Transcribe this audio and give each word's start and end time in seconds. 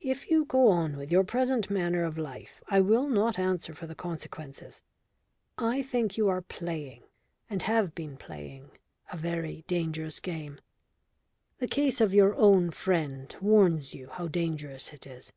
"If 0.00 0.30
you 0.30 0.46
go 0.46 0.68
on 0.68 0.96
with 0.96 1.12
your 1.12 1.22
present 1.22 1.68
manner 1.68 2.02
of 2.04 2.16
life 2.16 2.62
I 2.68 2.80
will 2.80 3.06
not 3.06 3.38
answer 3.38 3.74
for 3.74 3.86
the 3.86 3.94
consequences. 3.94 4.80
I 5.58 5.82
think 5.82 6.16
you 6.16 6.30
are 6.30 6.40
playing, 6.40 7.02
and 7.50 7.60
have 7.64 7.94
been 7.94 8.16
playing, 8.16 8.70
a 9.12 9.18
very 9.18 9.64
dangerous 9.66 10.18
game; 10.18 10.62
the 11.58 11.68
case 11.68 12.00
of 12.00 12.14
your 12.14 12.34
own 12.36 12.70
friend 12.70 13.36
warns 13.42 13.92
you 13.92 14.08
how 14.08 14.28
dangerous 14.28 14.94
it 14.94 15.06
is. 15.06 15.30